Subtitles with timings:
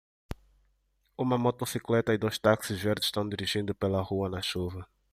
[1.15, 4.87] Uma motocicleta e dois táxis verdes estão dirigindo pela rua na chuva.